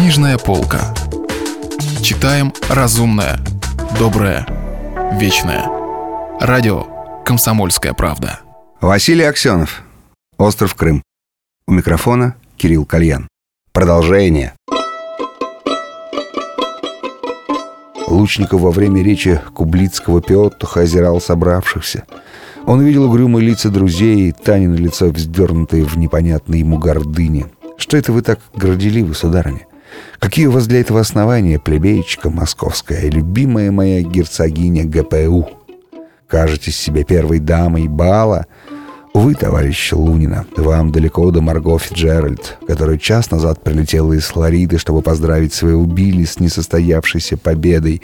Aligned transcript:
Книжная 0.00 0.38
полка. 0.38 0.94
Читаем 2.00 2.54
разумное, 2.70 3.38
доброе, 3.98 4.46
вечное. 5.20 5.66
Радио 6.40 6.86
«Комсомольская 7.22 7.92
правда». 7.92 8.40
Василий 8.80 9.24
Аксенов. 9.24 9.82
Остров 10.38 10.74
Крым. 10.74 11.02
У 11.66 11.72
микрофона 11.72 12.34
Кирилл 12.56 12.86
Кальян. 12.86 13.28
Продолжение. 13.72 14.54
Лучников 18.08 18.62
во 18.62 18.70
время 18.70 19.02
речи 19.02 19.38
Кублицкого 19.52 20.22
Пиоттуха 20.22 20.80
озирал 20.80 21.20
собравшихся. 21.20 22.06
Он 22.64 22.80
видел 22.80 23.04
угрюмые 23.04 23.46
лица 23.46 23.68
друзей 23.68 24.30
и 24.30 24.32
Танина 24.32 24.76
лицо 24.76 25.10
вздернутое 25.10 25.84
в 25.84 25.98
непонятной 25.98 26.60
ему 26.60 26.78
гордыне. 26.78 27.48
«Что 27.76 27.98
это 27.98 28.12
вы 28.12 28.22
так 28.22 28.40
горделивы, 28.54 29.14
сударыня? 29.14 29.66
Какие 30.18 30.46
у 30.46 30.52
вас 30.52 30.66
для 30.66 30.80
этого 30.80 31.00
основания, 31.00 31.58
плебеечка 31.58 32.30
московская, 32.30 33.10
любимая 33.10 33.70
моя 33.70 34.02
герцогиня 34.02 34.84
ГПУ? 34.84 35.48
Кажетесь 36.26 36.76
себе 36.76 37.04
первой 37.04 37.38
дамой 37.38 37.88
бала?» 37.88 38.46
Увы, 39.12 39.34
товарищ 39.34 39.92
Лунина, 39.92 40.46
вам 40.56 40.92
далеко 40.92 41.32
до 41.32 41.40
Марго 41.40 41.76
Фиджеральд, 41.78 42.58
которая 42.68 42.96
час 42.96 43.32
назад 43.32 43.60
прилетела 43.60 44.12
из 44.12 44.26
Флориды, 44.26 44.78
чтобы 44.78 45.02
поздравить 45.02 45.52
своего 45.52 45.84
Билли 45.84 46.24
с 46.24 46.38
несостоявшейся 46.38 47.36
победой. 47.36 48.02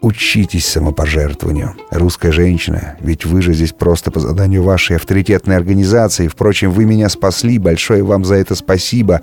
Учитесь 0.00 0.66
самопожертвованию. 0.66 1.76
Русская 1.92 2.32
женщина, 2.32 2.96
ведь 2.98 3.24
вы 3.24 3.40
же 3.40 3.54
здесь 3.54 3.70
просто 3.70 4.10
по 4.10 4.18
заданию 4.18 4.64
вашей 4.64 4.96
авторитетной 4.96 5.56
организации. 5.56 6.26
Впрочем, 6.26 6.72
вы 6.72 6.86
меня 6.86 7.08
спасли, 7.08 7.58
большое 7.58 8.02
вам 8.02 8.24
за 8.24 8.34
это 8.34 8.56
спасибо. 8.56 9.20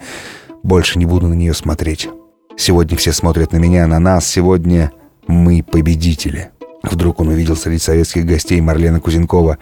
Больше 0.63 0.99
не 0.99 1.05
буду 1.05 1.27
на 1.27 1.33
нее 1.33 1.53
смотреть. 1.53 2.09
Сегодня 2.57 2.97
все 2.97 3.13
смотрят 3.13 3.53
на 3.53 3.57
меня, 3.57 3.87
на 3.87 3.99
нас. 3.99 4.27
Сегодня 4.27 4.91
мы 5.27 5.63
победители. 5.63 6.51
Вдруг 6.83 7.19
он 7.19 7.29
увидел 7.29 7.55
среди 7.55 7.79
советских 7.79 8.25
гостей 8.25 8.59
Марлена 8.61 8.99
Кузенкова. 8.99 9.57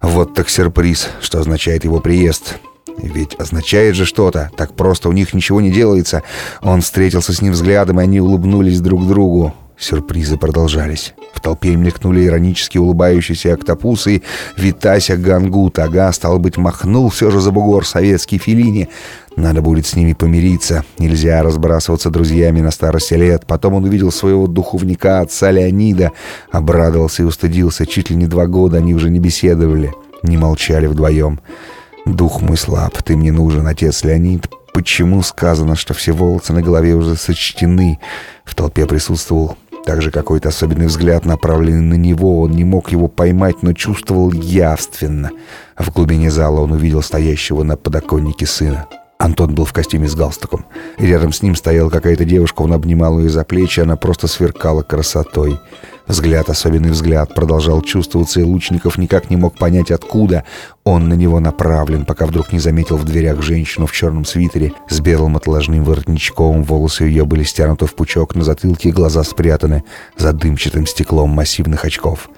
Вот 0.00 0.34
так 0.34 0.48
сюрприз, 0.48 1.08
что 1.20 1.38
означает 1.38 1.84
его 1.84 2.00
приезд. 2.00 2.58
Ведь 2.98 3.34
означает 3.36 3.94
же 3.94 4.04
что-то. 4.04 4.50
Так 4.56 4.74
просто 4.74 5.08
у 5.08 5.12
них 5.12 5.32
ничего 5.34 5.60
не 5.60 5.70
делается. 5.70 6.22
Он 6.60 6.80
встретился 6.80 7.32
с 7.32 7.40
ним 7.40 7.52
взглядом, 7.52 8.00
и 8.00 8.02
они 8.02 8.20
улыбнулись 8.20 8.80
друг 8.80 9.06
другу. 9.06 9.54
Сюрпризы 9.82 10.36
продолжались. 10.36 11.12
В 11.34 11.40
толпе 11.40 11.74
мелькнули 11.74 12.24
иронически 12.24 12.78
улыбающиеся 12.78 13.54
октопусы. 13.54 14.22
Витася 14.56 15.16
Гангут, 15.16 15.76
ага, 15.80 16.12
стал 16.12 16.38
быть, 16.38 16.56
махнул 16.56 17.08
все 17.08 17.32
же 17.32 17.40
за 17.40 17.50
бугор 17.50 17.84
советский 17.84 18.38
Филини. 18.38 18.88
Надо 19.34 19.60
будет 19.60 19.86
с 19.86 19.96
ними 19.96 20.12
помириться. 20.12 20.84
Нельзя 21.00 21.42
разбрасываться 21.42 22.10
друзьями 22.10 22.60
на 22.60 22.70
старости 22.70 23.14
лет. 23.14 23.44
Потом 23.44 23.74
он 23.74 23.82
увидел 23.82 24.12
своего 24.12 24.46
духовника, 24.46 25.18
отца 25.18 25.50
Леонида. 25.50 26.12
Обрадовался 26.52 27.22
и 27.22 27.26
устыдился. 27.26 27.84
Чуть 27.84 28.10
ли 28.10 28.14
не 28.14 28.28
два 28.28 28.46
года 28.46 28.76
они 28.76 28.94
уже 28.94 29.10
не 29.10 29.18
беседовали. 29.18 29.92
Не 30.22 30.36
молчали 30.36 30.86
вдвоем. 30.86 31.40
«Дух 32.06 32.40
мой 32.40 32.56
слаб, 32.56 33.02
ты 33.02 33.16
мне 33.16 33.32
нужен, 33.32 33.66
отец 33.66 34.04
Леонид. 34.04 34.48
Почему 34.72 35.22
сказано, 35.22 35.74
что 35.74 35.92
все 35.92 36.12
волосы 36.12 36.52
на 36.52 36.62
голове 36.62 36.94
уже 36.94 37.16
сочтены?» 37.16 37.98
В 38.44 38.54
толпе 38.54 38.86
присутствовал 38.86 39.56
также 39.84 40.10
какой-то 40.10 40.48
особенный 40.50 40.86
взгляд, 40.86 41.24
направленный 41.24 41.96
на 41.96 42.00
него. 42.00 42.40
Он 42.42 42.52
не 42.52 42.64
мог 42.64 42.92
его 42.92 43.08
поймать, 43.08 43.62
но 43.62 43.72
чувствовал 43.72 44.32
явственно. 44.32 45.30
В 45.76 45.90
глубине 45.90 46.30
зала 46.30 46.60
он 46.60 46.72
увидел 46.72 47.02
стоящего 47.02 47.62
на 47.62 47.76
подоконнике 47.76 48.46
сына. 48.46 48.86
Антон 49.18 49.54
был 49.54 49.64
в 49.64 49.72
костюме 49.72 50.08
с 50.08 50.16
галстуком. 50.16 50.66
И 50.98 51.06
рядом 51.06 51.32
с 51.32 51.42
ним 51.42 51.54
стояла 51.54 51.90
какая-то 51.90 52.24
девушка, 52.24 52.62
он 52.62 52.72
обнимал 52.72 53.20
ее 53.20 53.30
за 53.30 53.44
плечи, 53.44 53.78
она 53.78 53.96
просто 53.96 54.26
сверкала 54.26 54.82
красотой. 54.82 55.60
Взгляд, 56.08 56.50
особенный 56.50 56.90
взгляд, 56.90 57.32
продолжал 57.32 57.82
чувствоваться, 57.82 58.40
и 58.40 58.42
Лучников 58.42 58.98
никак 58.98 59.30
не 59.30 59.36
мог 59.36 59.56
понять, 59.56 59.92
откуда 59.92 60.44
он 60.84 61.08
на 61.08 61.14
него 61.14 61.38
направлен, 61.38 62.04
пока 62.04 62.26
вдруг 62.26 62.52
не 62.52 62.58
заметил 62.58 62.96
в 62.96 63.04
дверях 63.04 63.40
женщину 63.40 63.86
в 63.86 63.92
черном 63.92 64.24
свитере 64.24 64.72
с 64.88 65.00
белым 65.00 65.36
отложным 65.36 65.84
воротничком. 65.84 66.64
Волосы 66.64 67.04
ее 67.04 67.24
были 67.24 67.44
стянуты 67.44 67.86
в 67.86 67.94
пучок, 67.94 68.34
на 68.34 68.42
затылке 68.42 68.90
глаза 68.90 69.22
спрятаны 69.22 69.84
за 70.18 70.32
дымчатым 70.32 70.86
стеклом 70.86 71.30
массивных 71.30 71.84
очков. 71.84 72.28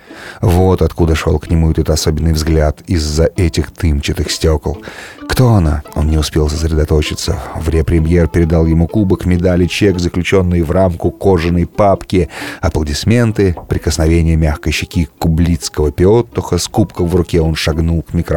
Вот 0.42 0.82
откуда 0.82 1.14
шел 1.14 1.38
к 1.38 1.48
нему 1.48 1.70
этот 1.70 1.88
особенный 1.88 2.32
взгляд 2.32 2.82
из-за 2.86 3.30
этих 3.36 3.72
дымчатых 3.72 4.30
стекол. 4.30 4.82
Кто 5.26 5.54
она? 5.54 5.82
Он 5.94 6.08
не 6.08 6.18
успел 6.18 6.48
сосредоточиться. 6.48 7.38
Вре-премьер 7.56 8.28
передал 8.28 8.66
ему 8.66 8.86
кубок, 8.86 9.24
медали, 9.24 9.66
чек, 9.66 9.98
заключенный 9.98 10.62
в 10.62 10.70
рамку 10.70 11.10
кожаной 11.10 11.66
папки, 11.66 12.28
аплодисменты, 12.60 13.56
прикосновение 13.68 14.36
мягкой 14.36 14.72
щеки 14.72 15.08
Кублицкого 15.18 15.90
Пиоттуха, 15.90 16.58
с 16.58 16.68
кубком 16.68 17.08
в 17.08 17.16
руке 17.16 17.40
он 17.40 17.54
шагнул 17.54 18.02
к 18.02 18.12
микрофону. 18.12 18.33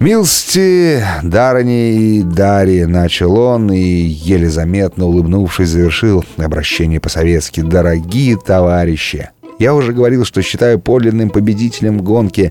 «Милости, 0.00 1.04
Дарани 1.22 2.18
и 2.18 2.22
Дарьи»,— 2.22 2.84
начал 2.86 3.38
он 3.38 3.70
и, 3.70 3.78
еле 3.78 4.48
заметно 4.48 5.04
улыбнувшись, 5.04 5.68
завершил 5.68 6.24
обращение 6.38 7.00
по-советски 7.00 7.60
«Дорогие 7.60 8.38
товарищи». 8.38 9.28
Я 9.58 9.74
уже 9.74 9.92
говорил, 9.92 10.24
что 10.24 10.40
считаю 10.40 10.78
подлинным 10.78 11.28
победителем 11.28 11.98
гонки 11.98 12.50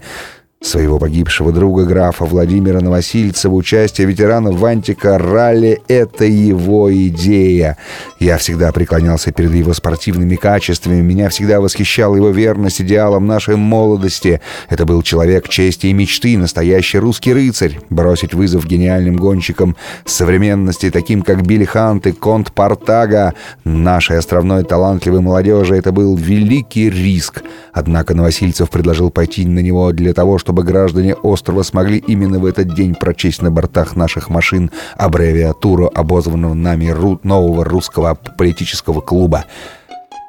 своего 0.61 0.99
погибшего 0.99 1.53
друга 1.53 1.85
графа 1.85 2.25
Владимира 2.25 2.81
Новосильцева 2.81 3.53
участие 3.53 4.05
ветеранов 4.07 4.59
в 4.59 4.65
антикорале— 4.65 5.79
это 5.87 6.25
его 6.25 6.93
идея. 6.93 7.77
Я 8.19 8.37
всегда 8.37 8.73
преклонялся 8.73 9.31
перед 9.31 9.53
его 9.53 9.73
спортивными 9.73 10.35
качествами, 10.35 10.99
меня 10.99 11.29
всегда 11.29 11.61
восхищала 11.61 12.17
его 12.17 12.31
верность 12.31 12.81
идеалам 12.81 13.25
нашей 13.25 13.55
молодости. 13.55 14.41
Это 14.67 14.85
был 14.85 15.01
человек 15.01 15.47
чести 15.47 15.87
и 15.87 15.93
мечты, 15.93 16.37
настоящий 16.37 16.99
русский 16.99 17.31
рыцарь. 17.31 17.79
Бросить 17.89 18.33
вызов 18.33 18.65
гениальным 18.65 19.15
гонщикам 19.15 19.77
современности, 20.03 20.91
таким 20.91 21.21
как 21.21 21.41
Билли 21.43 21.65
Хант 21.65 22.05
и 22.07 22.11
Конт 22.11 22.51
Партага, 22.51 23.33
нашей 23.63 24.17
островной 24.17 24.65
талантливой 24.65 25.21
молодежи, 25.21 25.77
это 25.77 25.93
был 25.93 26.17
великий 26.17 26.89
риск. 26.89 27.43
Однако 27.71 28.13
Новосильцев 28.13 28.69
предложил 28.69 29.09
пойти 29.09 29.45
на 29.45 29.59
него 29.59 29.93
для 29.93 30.13
того, 30.13 30.37
чтобы 30.37 30.48
чтобы 30.49 30.63
граждане 30.63 31.13
острова 31.13 31.61
смогли 31.61 31.99
именно 31.99 32.39
в 32.39 32.45
этот 32.47 32.73
день 32.73 32.95
прочесть 32.95 33.43
на 33.43 33.51
бортах 33.51 33.95
наших 33.95 34.29
машин 34.29 34.71
аббревиатуру 34.97 35.91
обозванного 35.93 36.55
нами 36.55 36.87
ру 36.87 37.19
нового 37.21 37.63
русского 37.63 38.17
политического 38.35 38.99
клуба 38.99 39.45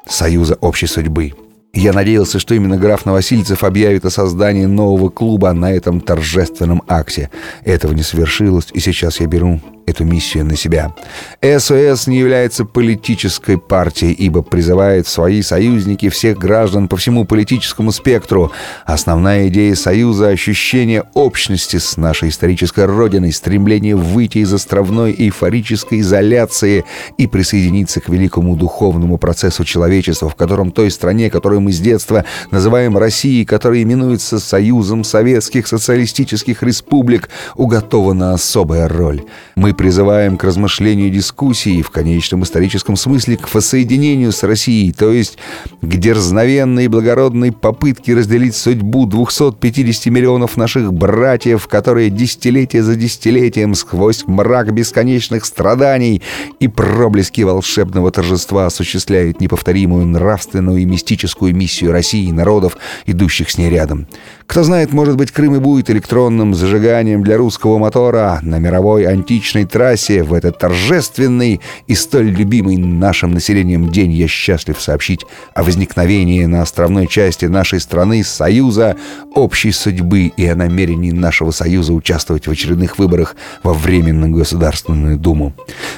«Союза 0.07 0.59
общей 0.61 0.85
судьбы». 0.85 1.33
Я 1.73 1.91
надеялся, 1.91 2.37
что 2.37 2.53
именно 2.53 2.77
граф 2.77 3.07
Новосильцев 3.07 3.63
объявит 3.63 4.05
о 4.05 4.11
создании 4.11 4.65
нового 4.65 5.09
клуба 5.09 5.53
на 5.53 5.73
этом 5.73 6.01
торжественном 6.01 6.83
акте. 6.87 7.31
Этого 7.65 7.93
не 7.93 8.03
совершилось, 8.03 8.67
и 8.73 8.79
сейчас 8.79 9.21
я 9.21 9.25
беру 9.25 9.59
эту 9.85 10.03
миссию 10.03 10.45
на 10.45 10.55
себя. 10.55 10.93
СОС 11.41 12.07
не 12.07 12.19
является 12.19 12.65
политической 12.65 13.57
партией, 13.57 14.13
ибо 14.13 14.41
призывает 14.41 15.07
свои 15.07 15.41
союзники 15.41 16.09
всех 16.09 16.37
граждан 16.37 16.87
по 16.87 16.97
всему 16.97 17.25
политическому 17.25 17.91
спектру. 17.91 18.51
Основная 18.85 19.47
идея 19.47 19.75
Союза— 19.75 20.27
ощущение 20.29 21.03
общности 21.13 21.77
с 21.77 21.97
нашей 21.97 22.29
исторической 22.29 22.85
родиной, 22.85 23.31
стремление 23.31 23.95
выйти 23.95 24.39
из 24.39 24.53
островной 24.53 25.15
эйфорической 25.17 25.99
изоляции 25.99 26.85
и 27.17 27.27
присоединиться 27.27 28.01
к 28.01 28.09
великому 28.09 28.55
духовному 28.55 29.17
процессу 29.17 29.63
человечества, 29.63 30.29
в 30.29 30.35
котором 30.35 30.71
той 30.71 30.91
стране, 30.91 31.29
которую 31.29 31.61
мы 31.61 31.71
с 31.71 31.79
детства 31.79 32.25
называем 32.51 32.97
Россией, 32.97 33.45
которая 33.45 33.81
именуется 33.81 34.39
Союзом 34.39 35.03
Советских 35.03 35.67
Социалистических 35.67 36.63
Республик, 36.63 37.29
уготована 37.55 38.33
особая 38.33 38.87
роль. 38.87 39.23
Мы 39.55 39.73
призываем 39.81 40.37
к 40.37 40.43
размышлению 40.43 41.09
дискуссии, 41.09 41.81
в 41.81 41.89
конечном 41.89 42.43
историческом 42.43 42.95
смысле 42.95 43.35
к 43.35 43.51
воссоединению 43.51 44.31
с 44.31 44.43
Россией, 44.43 44.91
то 44.91 45.11
есть 45.11 45.39
к 45.81 45.87
дерзновенной 45.87 46.85
и 46.85 46.87
благородной 46.87 47.51
попытке 47.51 48.13
разделить 48.13 48.55
судьбу 48.55 49.07
250 49.07 50.05
миллионов 50.13 50.55
наших 50.55 50.93
братьев, 50.93 51.67
которые 51.67 52.11
десятилетия 52.11 52.83
за 52.83 52.95
десятилетием 52.95 53.73
сквозь 53.73 54.23
мрак 54.27 54.71
бесконечных 54.71 55.45
страданий 55.45 56.21
и 56.59 56.67
проблески 56.67 57.41
волшебного 57.41 58.11
торжества 58.11 58.67
осуществляют 58.67 59.41
неповторимую 59.41 60.05
нравственную 60.05 60.77
и 60.77 60.85
мистическую 60.85 61.55
миссию 61.55 61.91
России 61.91 62.27
и 62.27 62.31
народов, 62.31 62.77
идущих 63.07 63.49
с 63.49 63.57
ней 63.57 63.71
рядом. 63.71 64.05
Кто 64.45 64.61
знает, 64.63 64.93
может 64.93 65.17
быть, 65.17 65.31
Крым 65.31 65.55
и 65.55 65.59
будет 65.59 65.89
электронным 65.89 66.53
зажиганием 66.53 67.23
для 67.23 67.37
русского 67.37 67.79
мотора 67.79 68.39
на 68.43 68.59
мировой 68.59 69.05
античной 69.05 69.60
трассе 69.65 70.23
в 70.23 70.33
этот 70.33 70.57
торжественный 70.57 71.61
и 71.87 71.95
столь 71.95 72.29
любимый 72.29 72.77
нашим 72.77 73.31
населением 73.31 73.89
день 73.89 74.11
я 74.11 74.27
счастлив 74.27 74.79
сообщить 74.79 75.25
о 75.53 75.63
возникновении 75.63 76.45
на 76.45 76.61
островной 76.61 77.07
части 77.07 77.45
нашей 77.45 77.79
страны 77.79 78.23
Союза 78.23 78.95
общей 79.35 79.71
судьбы 79.71 80.31
и 80.35 80.45
о 80.45 80.55
намерении 80.55 81.11
нашего 81.11 81.51
Союза 81.51 81.93
участвовать 81.93 82.47
в 82.47 82.51
очередных 82.51 82.97
выборах 82.97 83.35
во 83.63 83.73
Временную 83.73 84.33
Государственную 84.33 85.17
Думу. 85.17 85.53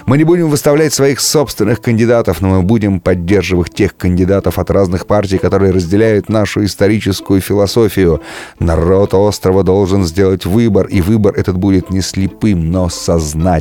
Мы 0.06 0.18
не 0.18 0.24
будем 0.24 0.50
выставлять 0.50 0.94
своих 0.94 1.20
собственных 1.20 1.82
кандидатов, 1.82 2.42
но 2.42 2.50
мы 2.50 2.62
будем 2.62 3.00
поддерживать 3.00 3.74
тех 3.74 3.96
кандидатов 3.96 4.60
от 4.60 4.70
разных 4.72 5.08
партий, 5.08 5.38
которые 5.38 5.72
разделяют 5.72 6.30
нашу 6.30 6.64
историческую 6.66 7.42
философию. 7.42 8.22
Народ 8.60 9.14
острова 9.14 9.64
должен 9.64 10.04
сделать 10.06 10.46
выбор, 10.46 10.88
и 10.88 11.02
выбор 11.02 11.34
этот 11.36 11.58
будет 11.58 11.90
не 11.90 12.02
слепым, 12.02 12.72
но 12.72 12.90
сознательным. 12.90 13.53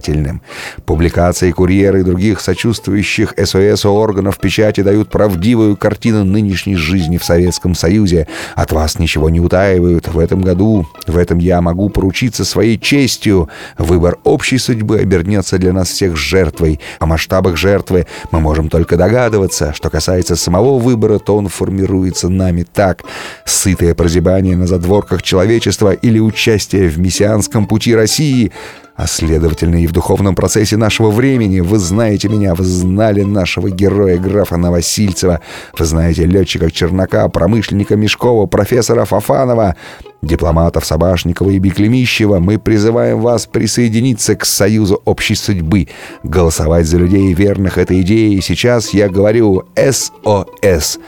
Публикации 0.87 1.53
«Курьера» 1.53 2.01
и 2.01 2.03
других 2.03 2.41
сочувствующих 2.41 3.35
СОС 3.37 3.85
органов 3.85 4.39
печати 4.39 4.83
дают 4.83 5.11
правдивую 5.11 5.77
картину 5.77 6.25
нынешней 6.25 6.77
жизни 6.77 7.19
в 7.19 7.25
Советском 7.25 7.75
Союзе. 7.75 8.27
От 8.55 8.73
вас 8.73 8.99
ничего 8.99 9.31
не 9.31 9.41
утаивают. 9.41 10.09
В 10.09 10.19
этом 10.19 10.43
году, 10.43 10.87
в 11.07 11.17
этом 11.17 11.39
я 11.39 11.61
могу 11.61 11.89
поручиться 11.89 12.45
своей 12.45 12.79
честью. 12.79 13.49
Выбор 13.79 14.19
общей 14.25 14.59
судьбы 14.59 14.99
обернется 14.99 15.59
для 15.59 15.73
нас 15.73 15.89
всех 15.89 16.17
жертвой. 16.17 16.81
О 16.99 17.07
масштабах 17.07 17.57
жертвы 17.57 18.07
мы 18.31 18.41
можем 18.41 18.69
только 18.69 18.97
догадываться. 18.97 19.73
Что 19.73 19.91
касается 19.91 20.37
самого 20.37 20.79
выбора, 20.79 21.19
то 21.19 21.37
он 21.37 21.49
формируется 21.49 22.29
нами 22.29 22.65
так. 22.71 23.03
Сытое 23.45 23.95
прозябание 23.95 24.57
на 24.57 24.67
задворках 24.67 25.23
человечества 25.23 25.93
или 25.93 26.19
участие 26.19 26.89
в 26.89 26.99
мессианском 26.99 27.67
пути 27.67 27.95
России— 27.95 28.53
а 28.95 29.07
следовательно 29.07 29.77
и 29.77 29.87
в 29.87 29.93
духовном 29.93 30.35
процессе 30.35 30.77
нашего 30.77 31.11
времени. 31.11 31.61
Вы 31.61 31.79
знаете 31.79 32.29
меня, 32.29 32.55
вы 32.55 32.65
знали 32.65 33.23
нашего 33.23 33.71
героя 33.71 34.19
графа 34.19 34.57
Новосильцева, 34.57 35.41
вы 35.79 35.85
знаете 35.85 36.25
летчика 36.25 36.71
Чернака, 36.71 37.29
промышленника 37.29 37.97
Мешкова, 37.97 38.47
профессора 38.47 39.05
Фафанова, 39.05 39.77
дипломатов 40.23 40.85
Собашникова 40.85 41.51
и 41.51 41.59
Беклемищева. 41.59 42.39
Мы 42.39 42.59
призываем 42.59 43.21
вас 43.21 43.47
присоединиться 43.47 44.37
к 44.37 44.45
союзу 44.45 45.01
общей 45.05 45.35
судьбы, 45.35 45.89
голосовать 46.23 46.87
за 46.87 46.99
людей 46.99 47.33
верных 47.35 47.79
этой 47.79 48.03
идее. 48.03 48.41
Сейчас 48.41 48.95
я 48.95 49.09
говорю 49.09 49.65
СОС. 49.77 50.99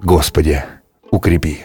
Господи, 0.00 0.64
укрепи. 1.10 1.64